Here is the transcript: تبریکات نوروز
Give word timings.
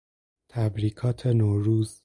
تبریکات 0.49 1.27
نوروز 1.27 1.99